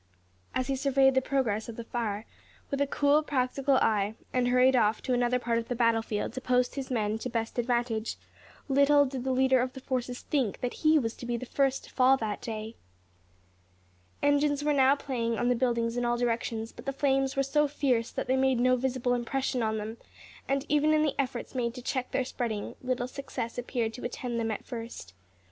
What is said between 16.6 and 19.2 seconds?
but the flames were so fierce that they made no visible